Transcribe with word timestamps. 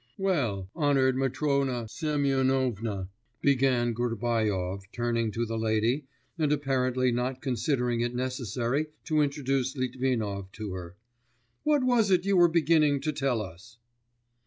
'Well, 0.17 0.67
honoured 0.75 1.15
Matrona 1.15 1.87
Semyonovna,' 1.87 3.07
began 3.39 3.93
Gubaryov, 3.93 4.81
turning 4.91 5.31
to 5.33 5.45
the 5.45 5.59
lady, 5.59 6.07
and 6.39 6.51
apparently 6.51 7.11
not 7.11 7.39
considering 7.39 8.01
it 8.01 8.15
necessary 8.15 8.87
to 9.03 9.21
introduce 9.21 9.77
Litvinov 9.77 10.51
to 10.53 10.73
her, 10.73 10.95
'what 11.61 11.83
was 11.83 12.09
it 12.09 12.25
you 12.25 12.35
were 12.35 12.49
beginning 12.49 12.99
to 13.01 13.11
tell 13.13 13.43
us? 13.43 13.77